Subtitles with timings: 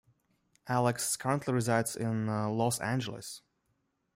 [0.67, 3.43] Alex currently resides in Los Angeles.